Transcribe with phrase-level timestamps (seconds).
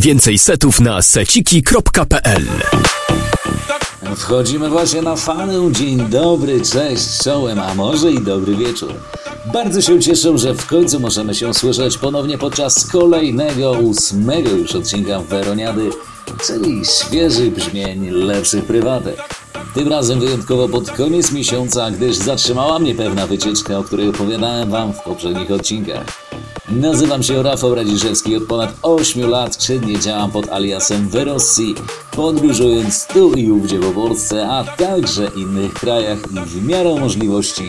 [0.00, 2.44] Więcej setów na seciki.pl
[4.16, 5.72] Wchodzimy właśnie na fanę.
[5.72, 8.94] Dzień dobry, cześć, czołem, a może i dobry wieczór.
[9.52, 15.20] Bardzo się cieszę, że w końcu możemy się słyszeć ponownie podczas kolejnego, ósmego już odcinka
[15.20, 15.90] Weroniady,
[16.46, 19.16] czyli świeżych brzmień lepszych prywatek.
[19.74, 24.92] Tym razem wyjątkowo pod koniec miesiąca, gdyż zatrzymała mnie pewna wycieczka, o której opowiadałem Wam
[24.92, 26.29] w poprzednich odcinkach.
[26.70, 31.74] Nazywam się Rafał Radziszewski od ponad 8 lat czynnie działam pod aliasem Verossi,
[32.16, 37.68] podróżując tu i ówdzie po Polsce, a także innych krajach i w miarę możliwości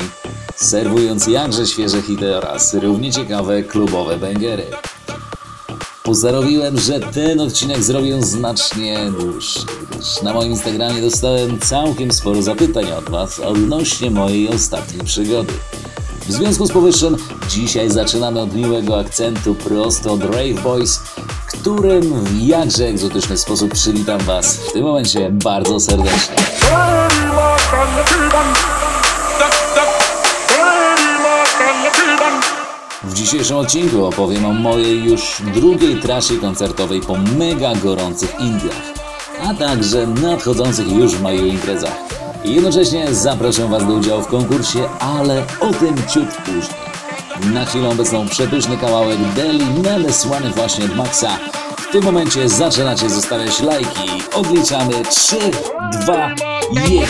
[0.55, 4.65] serwując jakże świeże hity oraz równie ciekawe klubowe bęgery.
[6.03, 9.59] Postanowiłem, że ten odcinek zrobię znacznie dłuższy,
[9.91, 15.53] gdyż na moim Instagramie dostałem całkiem sporo zapytań od Was odnośnie mojej ostatniej przygody.
[16.27, 17.17] W związku z powyższym
[17.49, 20.99] dzisiaj zaczynamy od miłego akcentu prosto od Rave Boys,
[21.47, 26.35] którym w jakże egzotyczny sposób przywitam Was w tym momencie bardzo serdecznie.
[33.03, 38.93] W dzisiejszym odcinku opowiem o mojej już drugiej trasie koncertowej po mega gorących Indiach,
[39.43, 42.11] a także nadchodzących już w maju imprezach.
[42.45, 47.53] I jednocześnie zapraszam Was do udziału w konkursie, ale o tym ciut później.
[47.53, 51.37] Na chwilę obecną przepyszny kawałek Deli nadesłany właśnie od Maxa.
[51.77, 54.09] W tym momencie zaczynacie zostawiać lajki.
[54.33, 55.35] Odliczamy 3,
[55.91, 56.35] 2,
[56.89, 57.07] 1.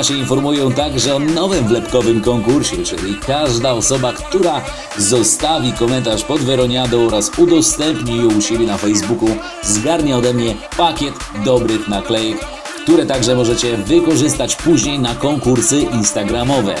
[0.00, 4.60] W międzyczasie informuję także o nowym wlepkowym konkursie, czyli każda osoba, która
[4.98, 9.28] zostawi komentarz pod Weroniadą oraz udostępni ją u siebie na Facebooku,
[9.62, 12.38] zgarnie ode mnie pakiet dobrych naklejek,
[12.82, 16.74] które także możecie wykorzystać później na konkursy instagramowe,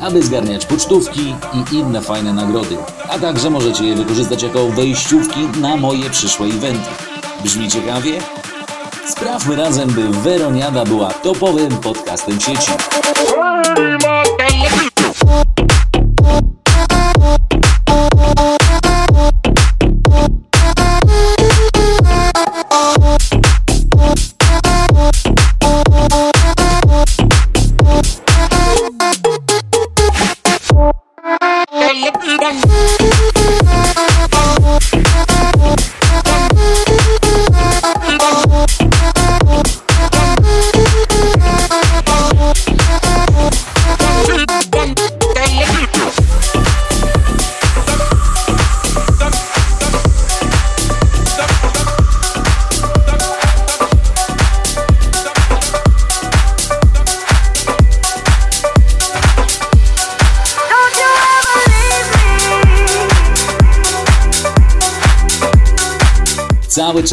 [0.00, 2.76] aby zgarniać pocztówki i inne fajne nagrody.
[3.08, 6.90] A także możecie je wykorzystać jako wejściówki na moje przyszłe eventy.
[7.44, 8.18] Brzmi ciekawie?
[9.06, 12.72] Sprawmy razem, by Weroniada była topowym podcastem sieci.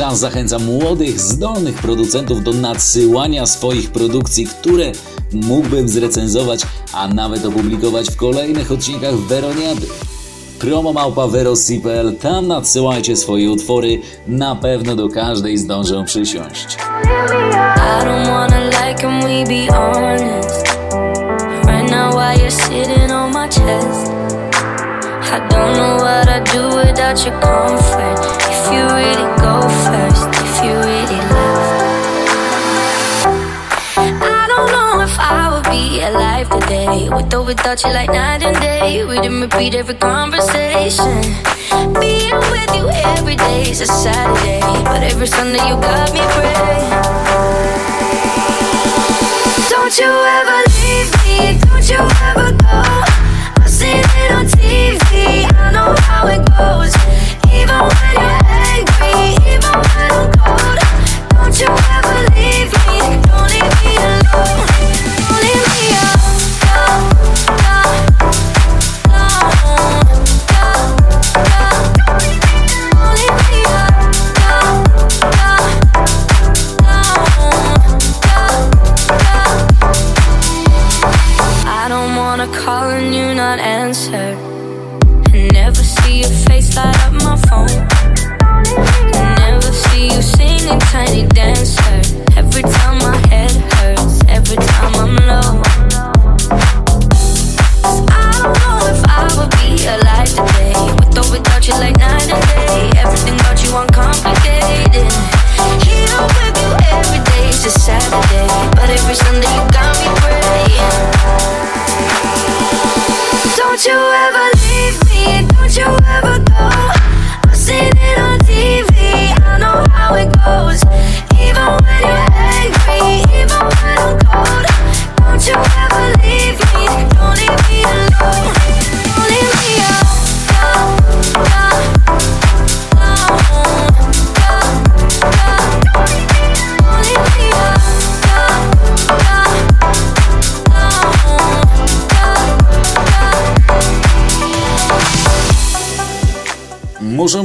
[0.10, 4.92] Czas zachęcam młodych, zdolnych producentów do nadsyłania swoich produkcji, które
[5.34, 6.62] mógłbym zrecenzować,
[6.94, 9.88] a nawet opublikować w kolejnych odcinkach Weroniady.
[10.60, 16.78] Promo małpa Verosi.pl, tam nadsyłajcie swoje utwory, na pewno do każdej zdążę przysiąść.
[25.32, 28.20] I don't know what I'd do without your comfort.
[28.50, 29.89] If you really go first,
[36.50, 39.04] alive today with or without you, like night and day.
[39.06, 41.22] We didn't repeat every conversation.
[42.00, 46.90] Being with you every day is a Saturday, but every Sunday you got me praying.
[49.70, 52.82] Don't you ever leave me, don't you ever go.
[53.62, 56.94] I've seen it on TV, I know how it goes.
[57.52, 60.80] Even when you're angry, even when I'm cold.
[61.30, 61.99] Don't you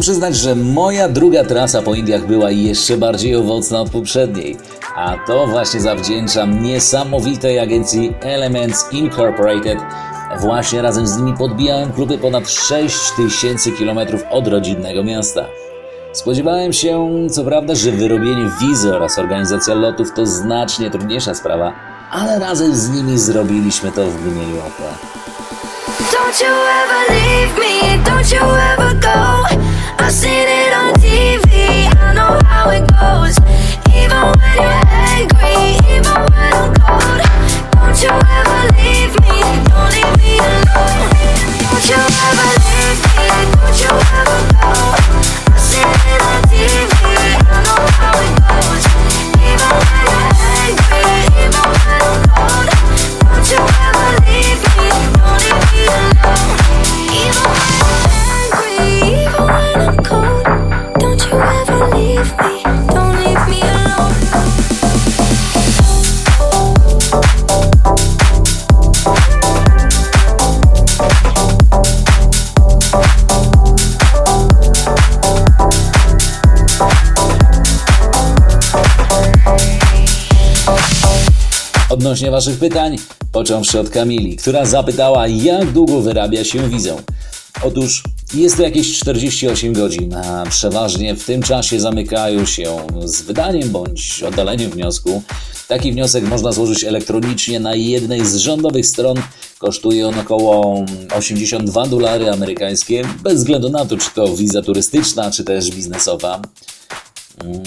[0.04, 4.56] przyznać, że moja druga trasa po Indiach była jeszcze bardziej owocna od poprzedniej.
[4.96, 9.78] A to właśnie zawdzięczam niesamowitej agencji Elements Incorporated.
[10.40, 13.98] Właśnie razem z nimi podbijałem kluby ponad 6000 km
[14.30, 15.44] od rodzinnego miasta.
[16.12, 21.72] Spodziewałem się, co prawda, że wyrobienie wizy oraz organizacja lotów to znacznie trudniejsza sprawa,
[22.10, 24.98] ale razem z nimi zrobiliśmy to w mgnieniu oka.
[82.14, 82.96] Odnośnie Waszych pytań,
[83.32, 86.96] począwszy od Kamili, która zapytała, jak długo wyrabia się wizę.
[87.62, 88.02] Otóż
[88.34, 94.22] jest to jakieś 48 godzin, a przeważnie w tym czasie zamykają się z wydaniem bądź
[94.22, 95.22] oddaleniem wniosku.
[95.69, 99.17] Taki wniosek można złożyć elektronicznie na jednej z rządowych stron.
[99.58, 100.84] Kosztuje on około
[101.17, 106.43] 82 dolary amerykańskie, bez względu na to, czy to wiza turystyczna, czy też biznesowa.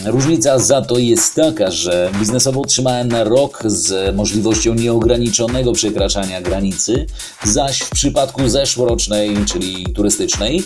[0.05, 7.05] Różnica za to jest taka, że biznesowo otrzymałem na rok z możliwością nieograniczonego przekraczania granicy,
[7.43, 10.63] zaś w przypadku zeszłorocznej, czyli turystycznej,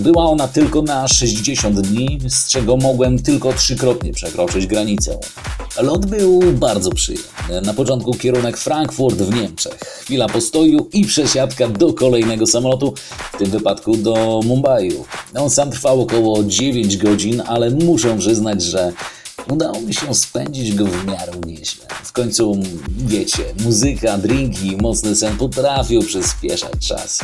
[0.00, 5.18] była ona tylko na 60 dni, z czego mogłem tylko trzykrotnie przekroczyć granicę.
[5.82, 7.26] Lot był bardzo przyjemny.
[7.62, 9.74] Na początku kierunek Frankfurt w Niemczech.
[9.74, 12.94] Chwila postoju i przesiadka do kolejnego samolotu,
[13.32, 15.04] w tym wypadku do Mumbaiu.
[15.34, 18.92] On sam trwał około 9 godzin, ale muszę przyznać, że
[19.50, 21.84] udało mi się spędzić go w miarę nieźle.
[22.04, 22.60] W końcu,
[22.98, 27.20] wiecie, muzyka, drinki, mocny sen potrafią przyspieszać czas.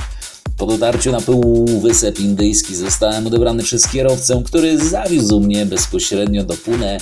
[0.59, 6.99] Po dotarciu na Półwysep Indyjski zostałem odebrany przez kierowcę, który zawiózł mnie bezpośrednio do Pune,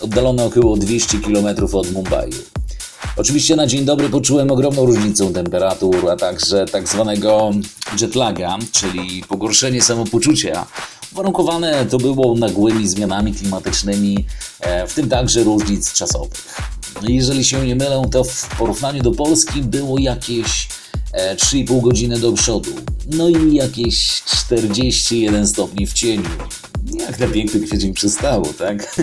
[0.00, 2.30] oddalone około 200 km od Mumbai.
[3.16, 7.50] Oczywiście na dzień dobry poczułem ogromną różnicę temperatur, a także tak zwanego
[8.00, 10.66] jetlaga, czyli pogorszenie samopoczucia.
[11.12, 14.24] Warunkowane to było nagłymi zmianami klimatycznymi,
[14.60, 16.60] e, w tym także różnic czasowych.
[17.02, 20.68] Jeżeli się nie mylę, to w porównaniu do Polski było jakieś
[21.12, 22.70] 3,5 godziny do przodu.
[23.06, 26.30] No i jakieś 41 stopni w cieniu.
[27.08, 28.96] Jak na piękny kwiecień przystało, tak?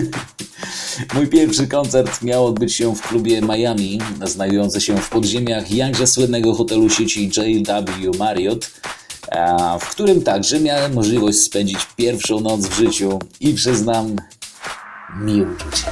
[1.14, 6.54] Mój pierwszy koncert miał odbyć się w klubie Miami, znajdujący się w podziemiach jakże słynnego
[6.54, 8.70] hotelu sieci JW Marriott,
[9.80, 14.16] w którym także miałem możliwość spędzić pierwszą noc w życiu i przyznam,
[15.20, 15.84] mi uczucie.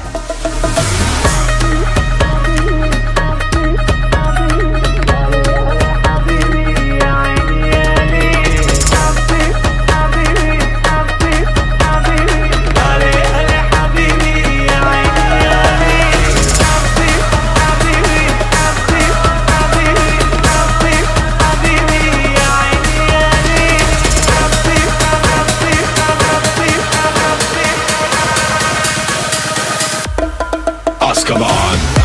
[31.26, 31.95] come on.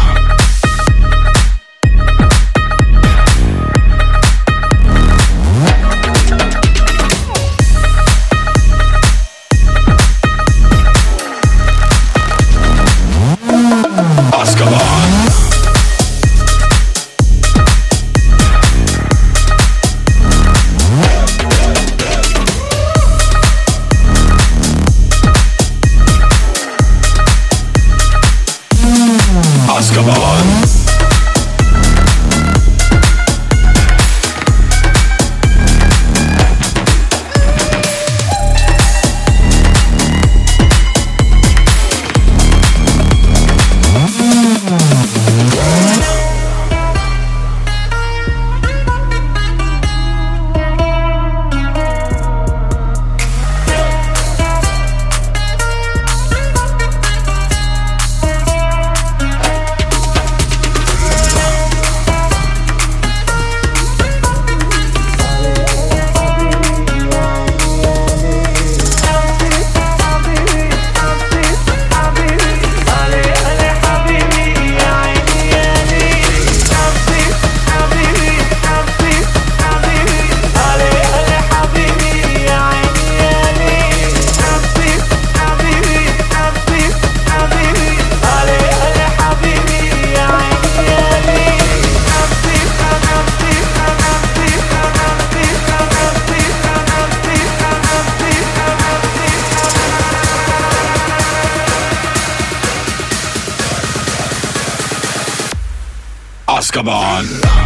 [106.71, 107.60] Escobar.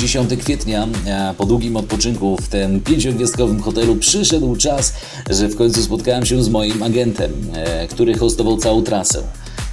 [0.00, 0.88] 10 kwietnia,
[1.30, 4.92] a po długim odpoczynku w tym pięciogwiazdkowym hotelu przyszedł czas,
[5.30, 9.22] że w końcu spotkałem się z moim agentem, e, który hostował całą trasę.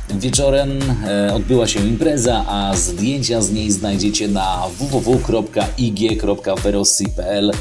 [0.10, 7.52] Wieczorem e, odbyła się impreza, a zdjęcia z niej znajdziecie na www.ig.verossi.pl.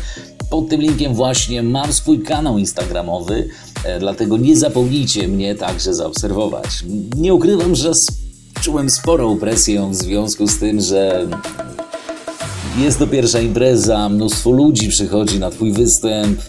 [0.50, 3.48] Pod tym linkiem właśnie mam swój kanał instagramowy,
[3.84, 6.84] e, dlatego nie zapomnijcie mnie także zaobserwować.
[7.16, 7.92] Nie ukrywam, że
[8.60, 11.28] czułem sporą presję w związku z tym, że
[12.78, 16.40] jest to pierwsza impreza, mnóstwo ludzi przychodzi na twój występ,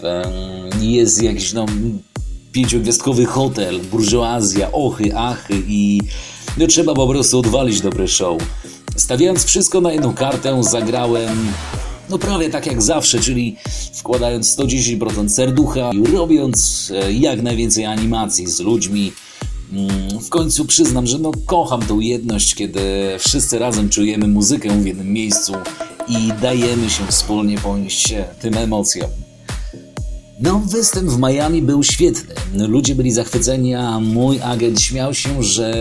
[0.80, 1.66] jest jakiś no,
[2.52, 6.00] pięciogwiazdkowy hotel, burżuazja, ochy, achy i
[6.58, 8.42] no, trzeba po prostu odwalić dobre show.
[8.96, 11.38] Stawiając wszystko na jedną kartę, zagrałem
[12.10, 13.56] no prawie tak jak zawsze, czyli
[13.94, 19.12] wkładając 110% serducha i robiąc e, jak najwięcej animacji z ludźmi,
[19.72, 22.80] Mm, W końcu przyznam, że no kocham tą jedność, kiedy
[23.18, 25.52] wszyscy razem czujemy muzykę w jednym miejscu
[26.08, 29.10] i dajemy się wspólnie ponieść tym emocjom.
[30.40, 32.34] No, występ w Miami był świetny.
[32.68, 35.72] Ludzie byli zachwyceni, a mój agent śmiał się, że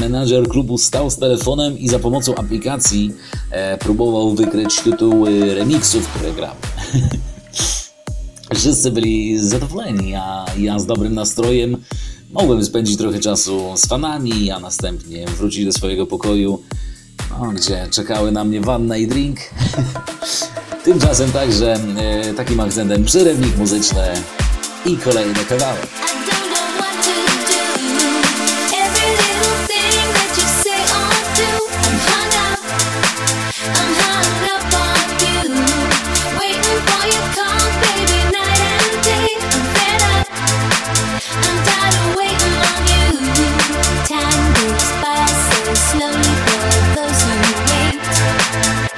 [0.00, 3.12] menadżer klubu stał z telefonem i za pomocą aplikacji
[3.50, 6.56] e, próbował wykryć tytuły remixów, które gram.
[8.54, 11.76] Wszyscy byli zadowoleni, a ja z dobrym nastrojem
[12.30, 16.62] mogłem spędzić trochę czasu z fanami, a następnie wrócić do swojego pokoju,
[17.54, 19.38] gdzie czekały na mnie wanna i drink.
[20.84, 24.12] Tymczasem także e, takim akcentem przerywnik muzyczny
[24.86, 25.86] i kolejny kawałek.
[45.74, 46.73] Slowly.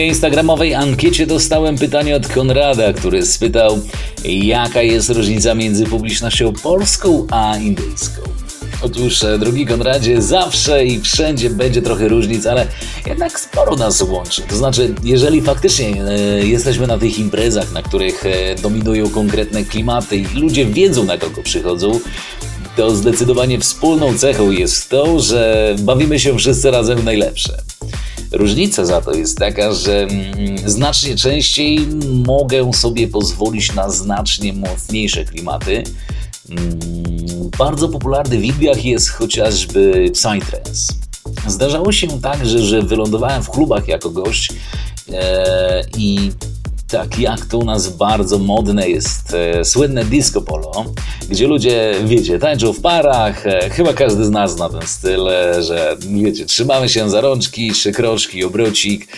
[0.00, 3.78] mojej instagramowej ankiecie dostałem pytanie od Konrada, który spytał,
[4.24, 8.22] jaka jest różnica między publicznością polską a indyjską.
[8.82, 12.66] Otóż, e, drogi Konradzie, zawsze i wszędzie będzie trochę różnic, ale
[13.06, 14.42] jednak sporo nas łączy.
[14.42, 20.16] To znaczy, jeżeli faktycznie e, jesteśmy na tych imprezach, na których e, dominują konkretne klimaty
[20.16, 22.00] i ludzie wiedzą, na kogo przychodzą,
[22.76, 27.62] to zdecydowanie wspólną cechą jest to, że bawimy się wszyscy razem najlepsze.
[28.32, 31.86] Różnica za to jest taka, że mm, znacznie częściej
[32.26, 35.82] mogę sobie pozwolić na znacznie mocniejsze klimaty.
[36.50, 36.78] Mm,
[37.58, 40.92] bardzo popularny w Indiach jest chociażby Psytrance.
[41.46, 44.52] Zdarzało się także, że wylądowałem w klubach jako gość
[45.12, 46.32] e, i
[46.90, 50.84] tak jak to u nas bardzo modne jest e, słynne disco polo,
[51.28, 55.62] gdzie ludzie, wiecie, tańczą w parach, e, chyba każdy z nas zna ten styl, e,
[55.62, 59.08] że wiecie, trzymamy się za rączki, trzy kroczki, obrocik.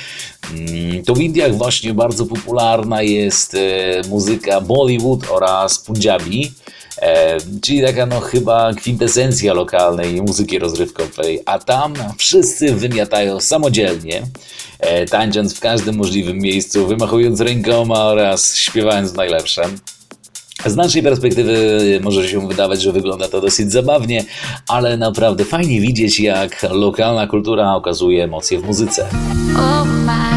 [0.50, 3.58] Mm, To w Indiach właśnie bardzo popularna jest e,
[4.08, 6.52] muzyka Bollywood oraz Punjabi.
[6.98, 14.22] E, czyli taka no chyba kwintesencja lokalnej muzyki rozrywkowej, a tam wszyscy wymiatają samodzielnie,
[14.80, 19.62] e, tańcząc w każdym możliwym miejscu, wymachując rękoma oraz śpiewając najlepsze.
[20.66, 24.24] Z naszej perspektywy może się wydawać, że wygląda to dosyć zabawnie,
[24.68, 29.06] ale naprawdę fajnie widzieć, jak lokalna kultura okazuje emocje w muzyce.
[29.56, 30.31] Oh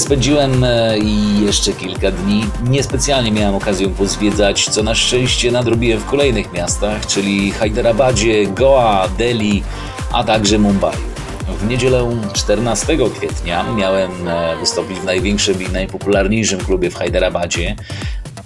[0.00, 0.98] spędziłem e,
[1.44, 2.44] jeszcze kilka dni.
[2.68, 9.62] Niespecjalnie miałem okazję pozwiedzać, co na szczęście nadrobiłem w kolejnych miastach, czyli Hyderabad,zie Goa, Delhi,
[10.12, 10.96] a także Mumbai.
[11.58, 16.96] W niedzielę 14 kwietnia miałem e, wystąpić w największym i najpopularniejszym klubie w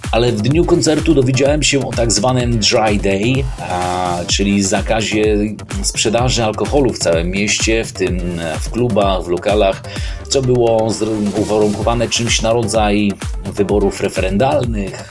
[0.07, 5.37] Hyderabadzieale w dniu koncertu dowiedziałem się o tak zwanym dry day, a, czyli zakazie
[5.83, 8.19] sprzedaży alkoholu w całym mieście, w tym
[8.59, 9.83] w klubach, w lokalach,
[10.29, 10.89] co było
[11.37, 13.11] uwarunkowane czymś na rodzaj
[13.53, 15.09] wyborów referendalnych.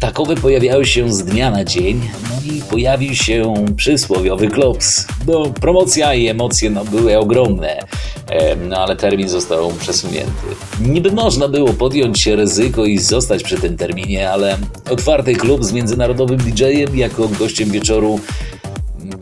[0.00, 2.00] Takowe pojawiały się z dnia na dzień,
[2.30, 5.06] no i pojawił się przysłowiowy klops.
[5.26, 7.78] No, promocja i emocje no, były ogromne,
[8.30, 10.46] e, no ale termin został przesunięty.
[10.80, 14.58] Niby można było podjąć się ryzyko i zostać przy tym terminie, ale
[14.90, 18.20] otwarty klub z międzynarodowym DJ-em jako gościem wieczoru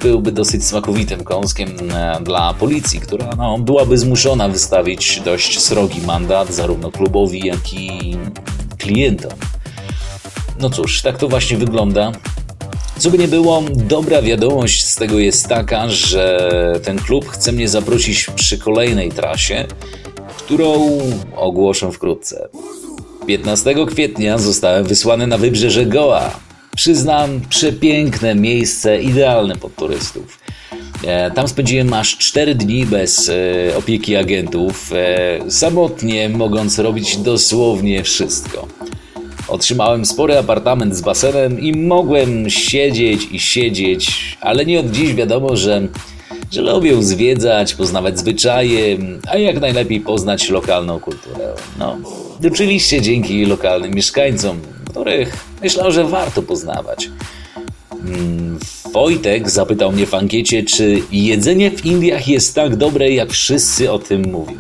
[0.03, 6.55] byłby dosyć smakowitym kąskiem e, dla policji, która no, byłaby zmuszona wystawić dość srogi mandat
[6.55, 8.17] zarówno klubowi, jak i
[8.79, 9.33] klientom.
[10.61, 12.13] No cóż, tak to właśnie wygląda.
[12.99, 16.51] Co by nie było, dobra wiadomość z tego jest taka, że
[16.85, 19.67] ten klub chce mnie zaprosić przy kolejnej trasie,
[20.39, 20.99] którą
[21.37, 22.49] ogłoszę wkrótce.
[23.27, 26.41] 15 kwietnia zostałem wysłany na wybrzeże Goa.
[26.77, 30.39] Przyznam, przepiękne miejsce, idealne pod turystów.
[31.05, 38.05] E, Tam spędziłem aż 4 dni bez e, opieki agentów, e, samotnie mogąc robić dosłownie
[38.05, 38.69] wszystko.
[39.49, 45.57] Otrzymałem spory apartament z basenem i mogłem siedzieć i siedzieć, ale nie od dziś wiadomo,
[45.57, 45.83] że,
[46.53, 51.55] że lubię zwiedzać, poznawać zwyczaje, a jak najlepiej poznać lokalną kulturę.
[51.79, 51.97] No,
[52.53, 57.11] oczywiście dzięki lokalnym mieszkańcom, których myślał, że warto poznawać.
[58.05, 58.59] Mm,
[58.93, 63.99] Wojtek zapytał mnie w ankiecie, czy jedzenie w Indiach jest tak dobre, jak wszyscy o
[63.99, 64.57] tym mówią.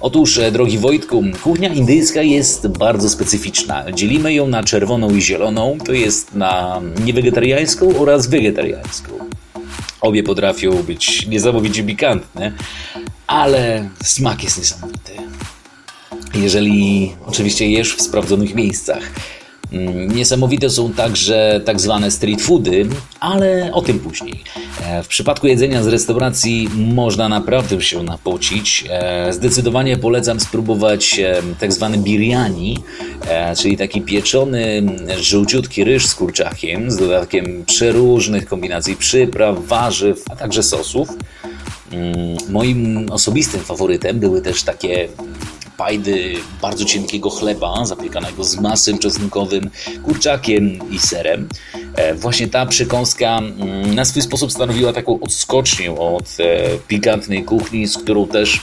[0.00, 3.92] Otóż, e, drogi Wojtku, kuchnia indyjska jest bardzo specyficzna.
[3.92, 9.10] Dzielimy ją na czerwoną i zieloną, to jest na niewegetariańską oraz wegetariańską.
[10.00, 12.52] Obie potrafią być niesamowicie pikantne,
[13.26, 15.12] ale smak jest niesamowity.
[16.34, 19.02] Jeżeli oczywiście jesz w sprawdzonych miejscach.
[19.72, 22.86] Mm, Niesamowite są także tak zwane street foody,
[23.20, 24.40] ale o tym później.
[24.86, 28.84] E, W przypadku jedzenia z restauracji można naprawdę się napocić.
[28.90, 32.78] E, Zdecydowanie polecam spróbować e, tak zwany biryani,
[33.58, 34.82] czyli taki pieczony,
[35.20, 41.08] żółciutki ryż z kurczakiem, z dodatkiem przeróżnych kombinacji przypraw, warzyw, a także sosów.
[41.92, 45.08] Mm, Moim osobistym faworytem były też takie
[45.78, 49.70] pajdy bardzo cienkiego chleba, zapiekanego z masem czosnkowym,
[50.04, 51.48] kurczakiem i serem.
[51.94, 57.86] E, Właśnie ta przekąska mm, na swój sposób stanowiła taką odskocznię od e, pikantnej kuchni,
[57.86, 58.60] z którą też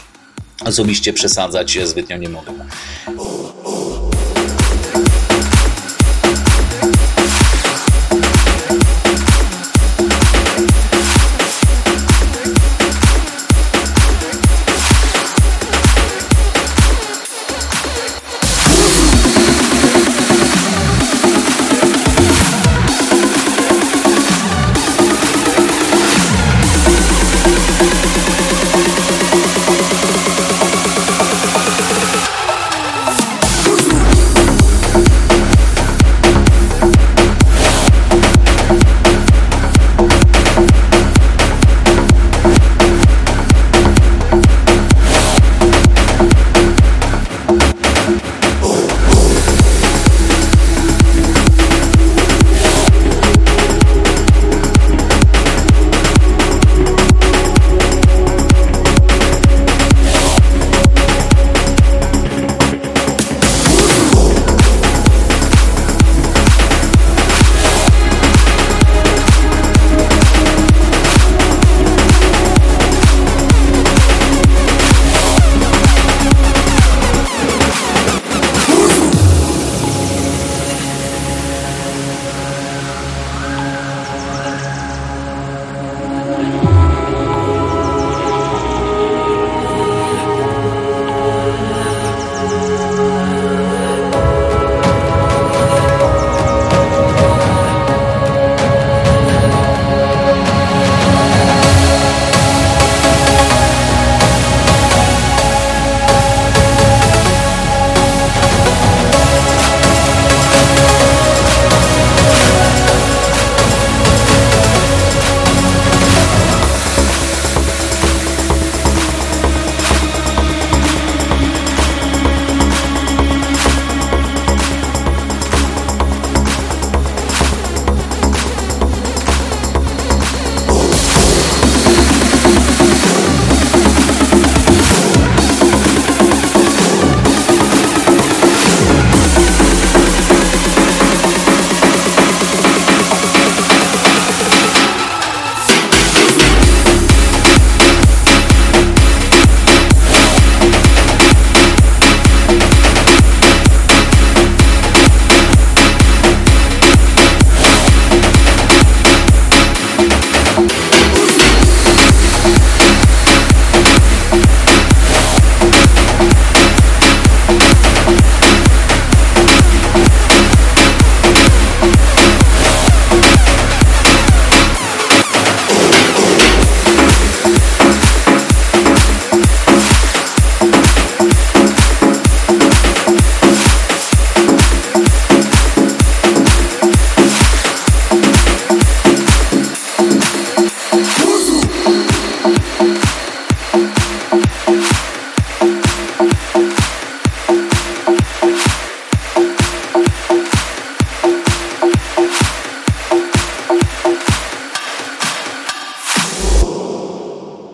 [0.66, 2.52] osobiście przesadzać zbytnio nie mogę.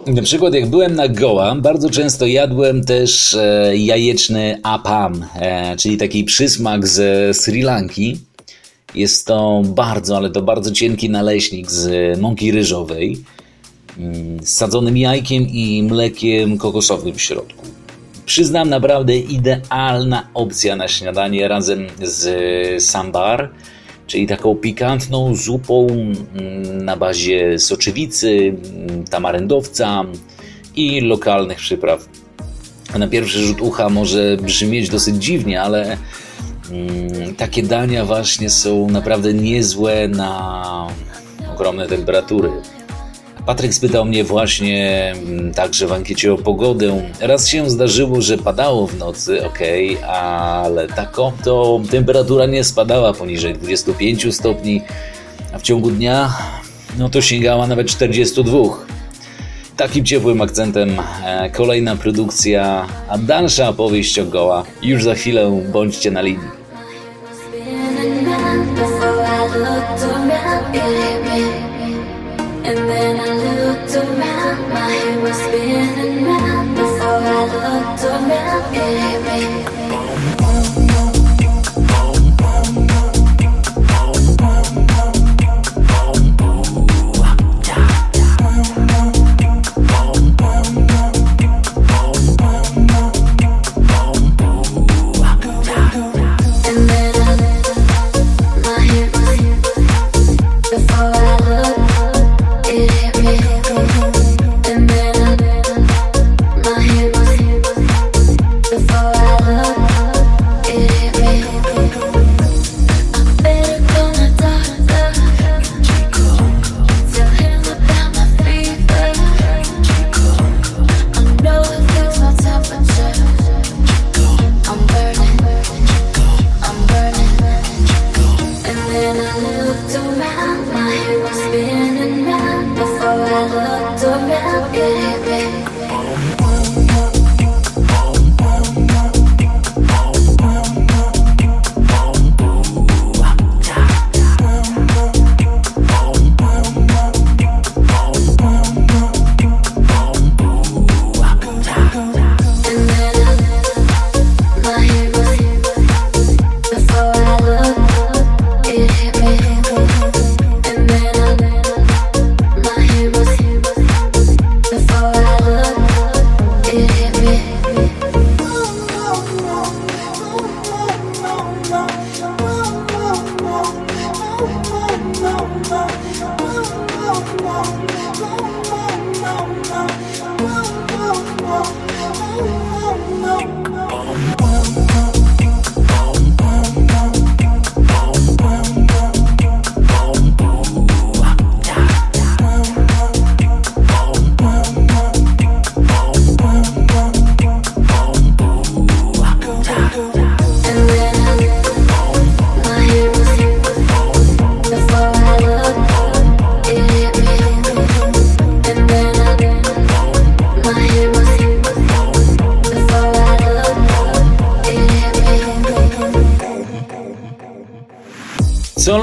[0.08, 5.98] Na przykład jak byłem na Goa, bardzo często jadłem też e, jajeczny apam, e, czyli
[5.98, 8.18] taki przysmak ze Sri Lanki.
[8.96, 13.18] Jest to bardzo, ale to bardzo cienki naleśnik z mąki ryżowej,
[13.98, 17.66] mm, z sadzonym jajkiem i mlekiem kokosowym w środku.
[18.26, 23.50] Przyznam, naprawdę idealna opcja na śniadanie razem z sambar,
[24.12, 28.56] czyli taką pikantną zupą mm, na bazie soczewicy,
[28.88, 30.04] mm, tamaryndowca
[30.76, 32.10] i lokalnych przypraw.
[33.00, 35.98] Na pierwszy rzut ucha może brzmieć dosyć dziwnie, ale
[36.72, 40.88] mm, takie dania właśnie są naprawdę niezłe na
[41.54, 42.50] ogromne temperatury.
[43.46, 47.02] Patryk spytał mnie właśnie mm, także w ankiecie o pogodę.
[47.20, 49.60] Raz się zdarzyło, że padało w nocy, ok,
[50.08, 54.82] ale taką to temperatura nie spadała poniżej 25 stopni,
[55.54, 56.34] a w ciągu dnia
[56.98, 58.58] no to sięgała nawet 42.
[59.78, 64.64] Takim ciepłym akcentem e, kolejna produkcja, a dalsza opowieść o Goa.
[64.84, 66.61] Już za chwilę bądźcie na linii.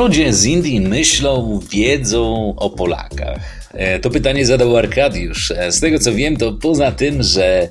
[0.09, 3.69] Ludzie z Indii myślą, wiedzą o Polakach?
[3.73, 5.51] E, To pytanie zadał Arkadiusz.
[5.51, 7.69] E, Z tego co wiem, to poza tym, że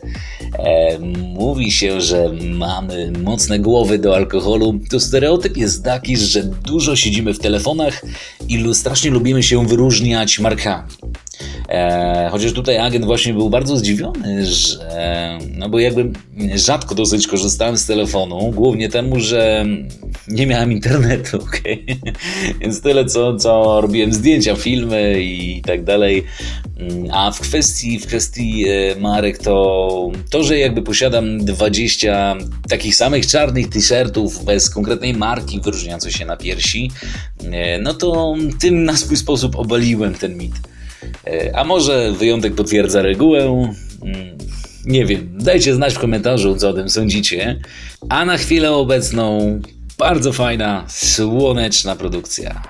[0.60, 1.00] e,
[1.34, 7.34] mówi się, że mamy mocne głowy do alkoholu, to stereotyp jest taki, że dużo siedzimy
[7.34, 8.02] w telefonach
[8.50, 10.90] i strasznie lubimy się wyróżniać markami.
[11.70, 16.12] E, chociaż tutaj agent właśnie był bardzo zdziwiony, że no bo jakby
[16.56, 19.66] rzadko dosyć korzystałem z telefonu, głównie temu, że
[20.28, 21.86] nie miałem internetu, okej?
[22.62, 26.24] Więc tyle, co, co robiłem zdjęcia, filmy i tak dalej.
[27.12, 32.36] A w kwestii, w kwestii e, marek to to, że jakby posiadam 20
[32.70, 36.92] takich samych czarnych t-shirtów bez konkretnej marki wyróżniającej się na piersi,
[37.52, 40.54] e, no to tym na swój sposób obaliłem ten mit.
[41.28, 43.68] E, A może wyjątek potwierdza regułę?
[44.04, 44.38] Mm,
[44.86, 45.30] Nie wiem.
[45.40, 47.60] Dajcie znać w komentarzu, co o tym sądzicie.
[48.10, 49.60] A na chwilę obecną
[49.98, 52.62] bardzo fajna, słoneczna produkcja.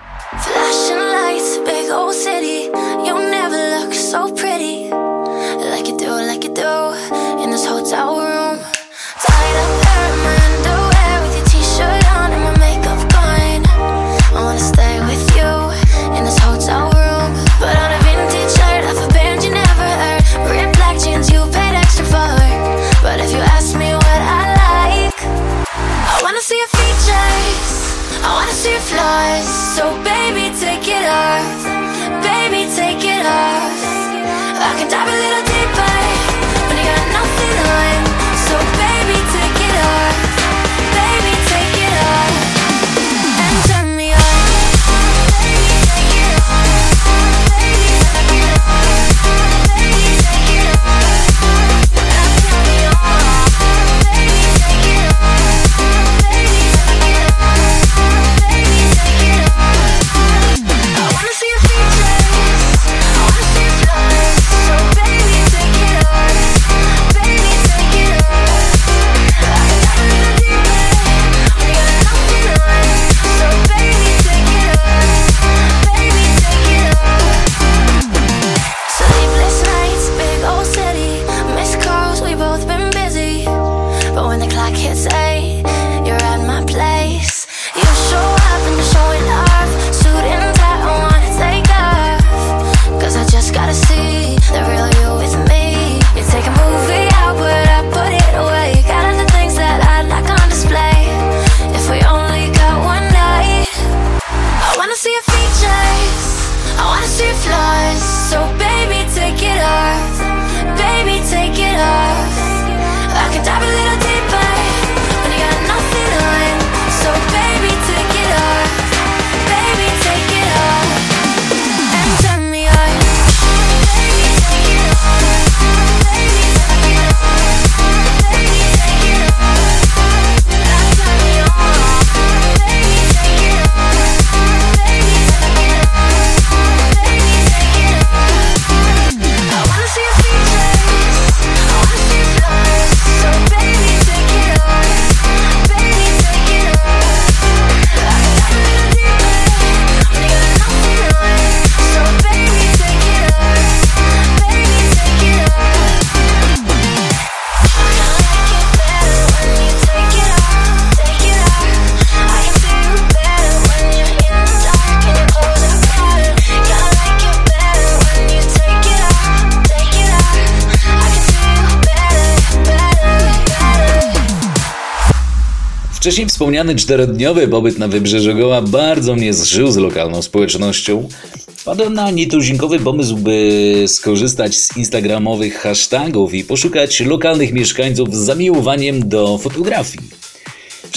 [176.07, 181.07] Wcześniej wspomniany czterodniowy pobyt na Wybrzeżu Goła bardzo mnie zżył z lokalną społecznością.
[181.55, 189.09] Wpadłem na nietuzinkowy pomysł, by skorzystać z instagramowych hashtagów i poszukać lokalnych mieszkańców z zamiłowaniem
[189.09, 190.09] do fotografii.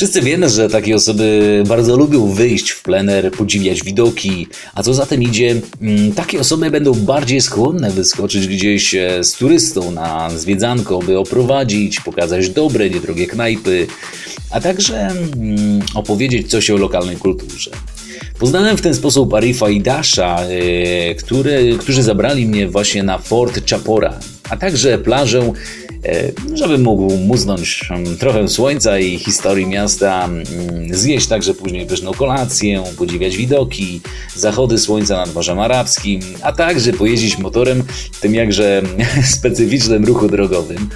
[0.01, 5.07] Wszyscy wiemy, że takie osoby bardzo lubią wyjść w plener, podziwiać widoki, a co za
[5.07, 10.99] tym idzie, mm, takie osoby będą bardziej skłonne wyskoczyć gdzieś e, z turystą na zwiedzanko,
[10.99, 13.87] by oprowadzić, pokazać dobre, niedrogie knajpy,
[14.51, 17.71] a także mm, opowiedzieć coś o lokalnej kulturze.
[18.39, 23.71] Poznałem w ten sposób Arifa i Dasha, e, które, którzy zabrali mnie właśnie na Fort
[23.71, 24.21] Chapora,
[24.51, 25.53] a także plażę,
[26.05, 30.45] e, żebym mógł muznąć mm, trochę słońca i historii miasta, mm,
[30.95, 34.01] zjeść także później pyszną kolację, podziwiać widoki,
[34.37, 37.83] zachody słońca nad Morzem Arabskim, a także pojeździć motorem
[38.13, 38.83] w tym jakże
[39.39, 40.89] specyficznym ruchu drogowym.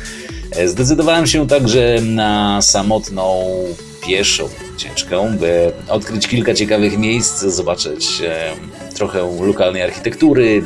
[0.50, 3.44] E, Zdecydowałem się także na samotną
[4.06, 8.22] pieszą ucieczkę, by odkryć kilka ciekawych miejsc, zobaczyć
[8.94, 10.62] trochę lokalnej architektury.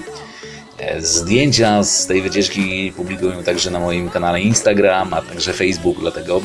[0.78, 6.40] E, Zdjęcia z tej wycieczki publikuję także na moim kanale Instagram, a także Facebook, dlatego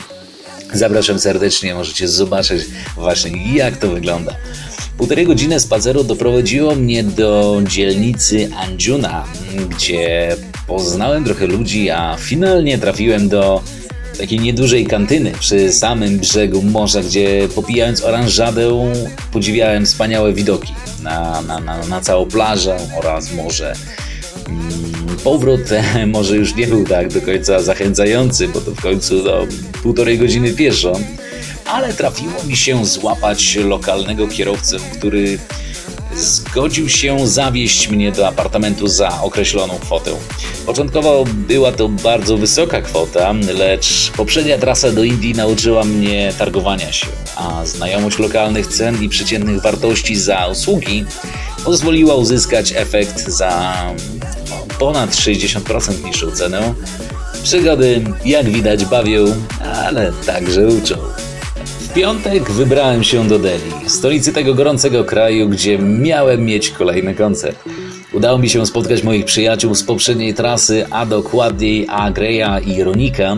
[0.74, 2.66] zapraszam serdecznie, możecie zobaczyć
[2.96, 4.36] właśnie jak to wygląda.
[4.98, 9.26] Półtorej godziny spaceru doprowadziło mnie do dzielnicy Anjuna,
[9.70, 10.36] gdzie
[10.68, 13.62] poznałem trochę ludzi, a finalnie trafiłem do
[14.18, 18.94] takiej niedużej kantyny przy samym brzegu morza, gdzie popijając oranżadę
[19.32, 20.74] podziwiałem wspaniałe widoki
[21.04, 23.74] na, na, na, na całą plażę oraz morze.
[25.24, 25.62] Powrót
[26.08, 29.48] może już nie był tak do końca zachęcający, bo to w końcu no,
[29.84, 31.00] półtorej godziny pieszo,
[31.66, 35.40] ale trafiło mi się złapać lokalnego kierowcę, który
[36.16, 40.12] zgodził się zawieźć mnie do apartamentu za określoną kwotę.
[40.66, 47.08] Początkowo była to bardzo wysoka kwota, lecz poprzednia trasa do Indii nauczyła mnie targowania się,
[47.36, 51.06] a znajomość lokalnych cen i przeciętnych wartości za usługi
[51.66, 53.74] pozwoliła uzyskać efekt za
[54.50, 56.74] no, ponad 60% niższą cenę.
[57.44, 59.26] Przygody, jak widać, bawią,
[59.86, 60.96] ale także uczą.
[61.94, 67.64] W piątek wybrałem się do Delhi, stolicy tego gorącego kraju, gdzie miałem mieć kolejny koncert.
[68.14, 73.36] Udało mi się spotkać moich przyjaciół z poprzedniej trasy, a dokładniej Agreya i Ronika.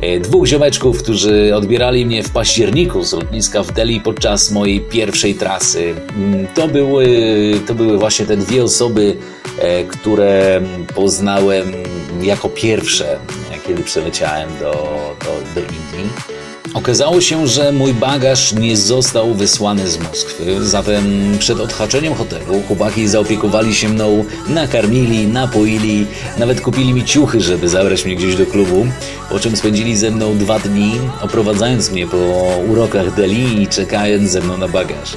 [0.00, 5.34] E, Dwóch ziomeczków, którzy odbierali mnie w październiku z lotniska w Delhi podczas mojej pierwszej
[5.34, 5.94] trasy.
[6.16, 7.06] Mm, To były,
[7.66, 9.16] to były właśnie te dwie osoby,
[9.58, 10.60] e, które
[10.94, 11.72] poznałem
[12.22, 13.18] jako pierwsze, e,
[13.66, 14.72] kiedy przeleciałem do,
[15.24, 16.12] do, do Indii.
[16.74, 23.08] Okazało się, że mój bagaż nie został wysłany z Moskwy, zatem przed odhaczeniem hotelu chłopaki
[23.08, 26.06] zaopiekowali się mną, nakarmili, napoili,
[26.38, 28.86] nawet kupili mi ciuchy, żeby zabrać mnie gdzieś do klubu,
[29.30, 32.16] po czym spędzili ze mną dwa dni, oprowadzając mnie po
[32.68, 35.16] urokach Delhi i czekając ze mną na bagaż.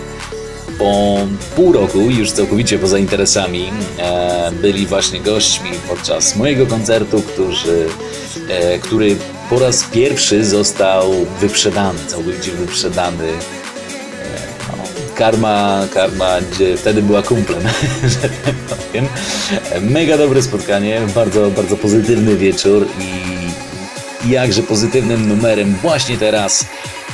[0.82, 1.18] Po
[1.56, 7.86] pół roku, już całkowicie poza interesami, e, byli właśnie gośćmi podczas mojego koncertu, którzy,
[8.50, 9.16] e, który
[9.50, 13.28] po raz pierwszy został wyprzedany, całkowicie wyprzedany.
[13.28, 13.38] E,
[14.68, 14.84] no,
[15.16, 16.38] karma, karma
[16.78, 17.62] wtedy była kumplem,
[18.22, 19.08] że tak powiem.
[19.82, 23.32] Mega dobre spotkanie, bardzo, bardzo pozytywny wieczór i
[24.30, 26.66] jakże pozytywnym numerem właśnie teraz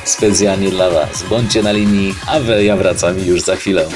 [0.10, 1.24] specjalnie dla Was.
[1.30, 3.88] Bądźcie na linii, a wy, ja wracam już za chwilę.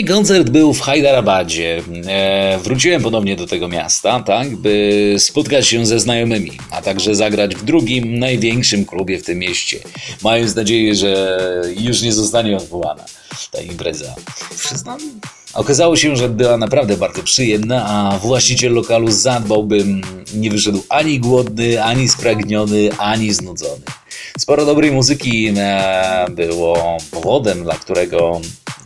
[0.00, 1.82] Ostatni koncert był w Hyderabadzie.
[2.06, 7.54] E, wróciłem ponownie do tego miasta, tak, by spotkać się ze znajomymi, a także zagrać
[7.54, 9.78] w drugim największym klubie w tym mieście.
[10.22, 11.38] Mając nadzieję, że
[11.76, 13.04] już nie zostanie odwołana
[13.52, 14.14] ta impreza.
[14.58, 14.98] Przyznam,
[15.54, 20.02] Okazało się, że była naprawdę bardzo przyjemna, a właściciel lokalu zadbał, bym
[20.34, 23.82] nie wyszedł ani głodny, ani spragniony, ani znudzony.
[24.38, 28.40] Sporo dobrej muzyki e, było powodem, dla którego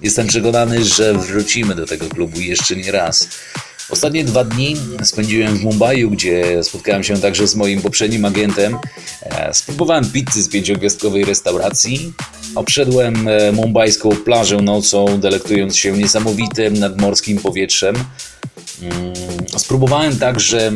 [0.04, 3.28] jestem przekonany, że wrócimy do tego klubu jeszcze nie raz.
[3.90, 8.76] Ostatnie dwa dni spędziłem w Mumbai, gdzie spotkałem się także z moim poprzednim agentem.
[9.22, 12.12] E, Spróbowałem pizzy z pięciogwiazdkowej restauracji.
[12.54, 17.96] Obszedłem e, mumbajską plażę nocą, delektując się niesamowitym nadmorskim powietrzem.
[18.82, 19.14] Mm,
[19.56, 20.72] Spróbowałem także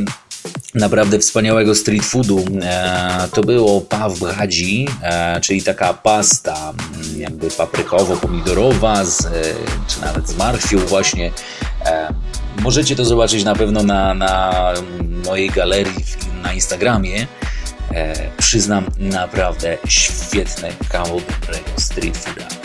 [0.75, 2.45] naprawdę wspaniałego street foodu.
[2.63, 9.31] E, to było pav bhaji, e, czyli taka pasta mm, jakby paprykowo-pomidorowa, z, e,
[9.87, 11.31] czy nawet z marchwią właśnie.
[12.59, 14.73] Możecie to zobaczyć na pewno na, na
[15.25, 16.05] mojej galerii
[16.43, 17.27] na Instagramie.
[18.37, 22.58] Przyznam, naprawdę świetny kawał dobrego street fooda.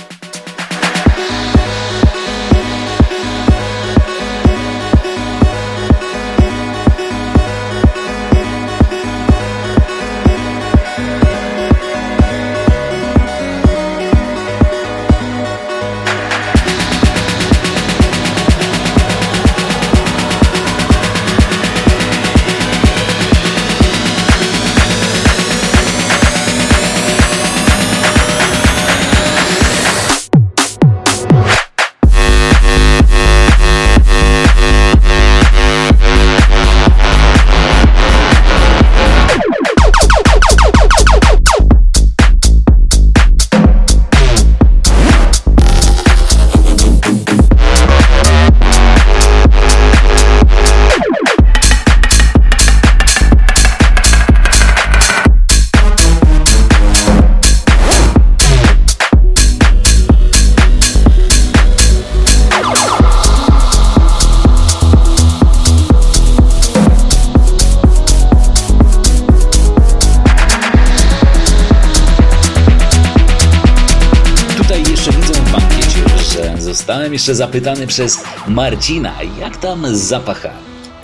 [77.24, 80.64] Jeszcze zapytany przez Marcina, jak tam z zapachami.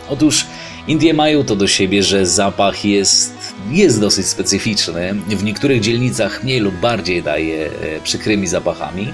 [0.09, 0.45] Otóż
[0.87, 3.33] Indie mają to do siebie, że zapach jest,
[3.69, 5.13] jest dosyć specyficzny.
[5.27, 7.71] W niektórych dzielnicach mniej lub bardziej daje e,
[8.03, 9.13] przykrymi zapachami,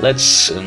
[0.00, 0.64] lecz em,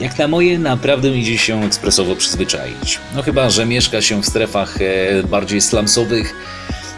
[0.00, 2.98] jak na moje naprawdę idzie się ekspresowo przyzwyczaić.
[3.14, 6.34] No chyba, że mieszka się w strefach e, bardziej slumsowych,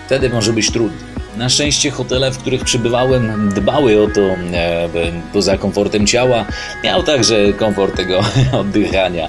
[0.06, 1.23] wtedy może być trudno.
[1.36, 4.88] Na szczęście hotele, w których przybywałem, dbały o to e,
[5.32, 6.44] poza komfortem ciała,
[6.84, 8.20] miał także komfort tego
[8.60, 9.28] oddychania.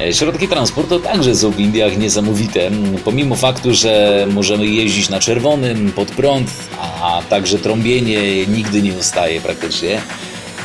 [0.00, 2.70] E, Środki transportu także są w Indiach niesamowite.
[3.04, 6.50] Pomimo faktu, że możemy jeździć na czerwonym, pod prąd,
[7.02, 10.00] a także trąbienie nigdy nie ustaje praktycznie,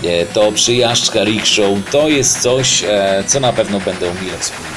[0.03, 4.74] e, to przyjażdżka rickshaw to jest coś, e, co na pewno będę mile wspominał.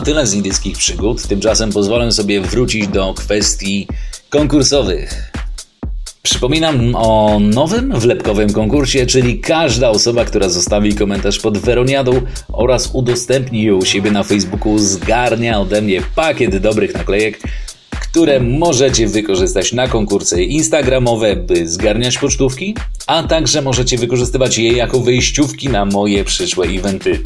[0.00, 1.22] Tyle z indyjskich przygód.
[1.28, 3.86] Tymczasem pozwolę sobie wrócić do kwestii
[4.30, 5.32] konkursowych.
[6.22, 12.20] Przypominam o nowym wlepkowym konkursie, czyli każda osoba, która zostawi komentarz pod Weroniadą
[12.52, 17.38] oraz udostępni ją u siebie na Facebooku zgarnia ode mnie pakiet dobrych naklejek,
[17.90, 22.76] które możecie wykorzystać na konkursy instagramowe, by zgarniać pocztówki,
[23.06, 27.22] a także możecie wykorzystywać je jako wyjściówki na moje przyszłe eventy.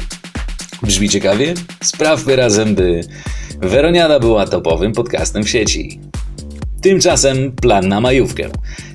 [0.85, 1.53] Brzmi ciekawie?
[1.83, 3.01] Sprawmy razem, by
[3.61, 5.99] Weroniada była topowym podcastem w sieci.
[6.81, 8.49] Tymczasem plan na majówkę.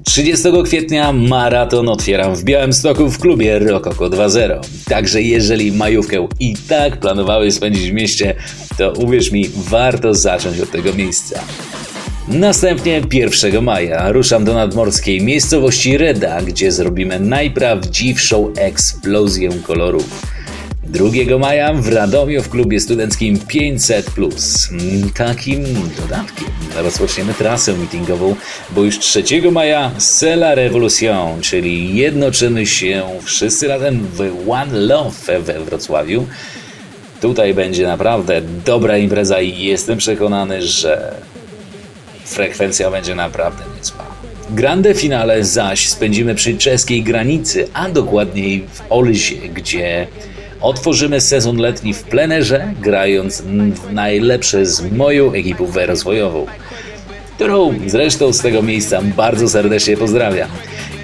[0.04, 4.60] 30 kwietnia maraton otwieram w Białymstoku w klubie Rokoko 2.0.
[4.88, 8.34] Także jeżeli majówkę i tak planowałeś spędzić w mieście,
[8.78, 11.40] to uwierz mi, warto zacząć od tego miejsca.
[12.28, 20.39] Następnie 1 maja ruszam do nadmorskiej miejscowości Reda, gdzie zrobimy najprawdziwszą eksplozję kolorów.
[20.90, 24.06] 2 maja w Radomiu w klubie studenckim 500.
[25.14, 25.64] Takim
[26.00, 28.36] dodatkiem rozpoczniemy trasę meetingową,
[28.70, 29.22] bo już 3
[29.52, 36.26] maja Sela Revolution, czyli jednoczymy się wszyscy razem w One Love we Wrocławiu.
[37.20, 41.14] Tutaj będzie naprawdę dobra impreza i jestem przekonany, że
[42.24, 44.06] frekwencja będzie naprawdę niezła.
[44.50, 50.06] Grande finale zaś spędzimy przy czeskiej granicy, a dokładniej w Olzie, gdzie
[50.60, 56.46] otworzymy sezon letni w plenerze, grając w najlepsze z moją ekipą rozwojową,
[57.34, 60.50] którą zresztą z tego miejsca bardzo serdecznie pozdrawiam.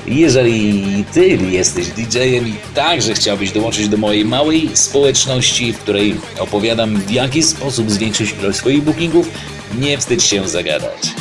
[0.07, 6.97] Jeżeli ty jesteś DJ-em i także chciałbyś dołączyć do mojej małej społeczności, w której opowiadam
[6.97, 9.31] w jaki sposób zwiększyć ilość swoich bookingów,
[9.81, 11.15] nie wstydź się zagadać.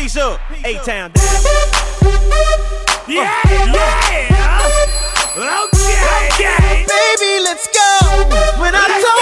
[0.00, 1.26] Peace up, A-Town down.
[3.06, 4.64] Yeah, yeah.
[5.36, 5.92] Okay,
[6.32, 6.86] okay.
[6.88, 7.90] Baby, let's go.
[8.58, 9.19] When I told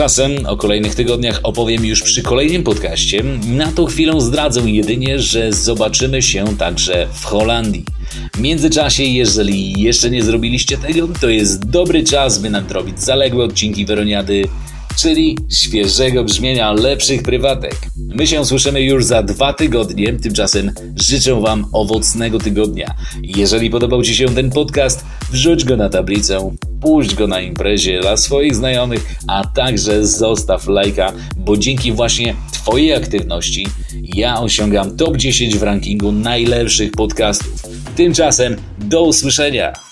[0.00, 3.22] Tymczasem o kolejnych tygodniach opowiem już przy kolejnym podcaście.
[3.46, 7.84] Na tą chwilę zdradzę jedynie, że zobaczymy się także w Holandii.
[8.34, 13.86] W międzyczasie, jeżeli jeszcze nie zrobiliście tego, to jest dobry czas, by nadrobić zaległe odcinki
[13.86, 14.44] Weroniady,
[15.02, 17.76] czyli świeżego brzmienia lepszych prywatek.
[17.96, 22.94] My się słyszymy już za dwa tygodnie, tymczasem życzę Wam owocnego tygodnia.
[23.22, 28.16] Jeżeli podobał Ci się ten podcast, wrzuć go na tablicę, puść go na imprezie dla
[28.16, 33.66] swoich znajomych, a także zostaw lajka, bo dzięki właśnie Twojej aktywności
[34.02, 37.62] ja osiągam top 10 w rankingu najlepszych podcastów.
[37.96, 39.89] Tymczasem do usłyszenia!